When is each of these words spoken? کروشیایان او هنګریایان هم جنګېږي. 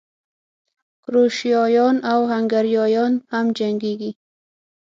کروشیایان 1.03 1.95
او 2.11 2.19
هنګریایان 2.31 3.13
هم 3.31 3.45
جنګېږي. 3.57 4.11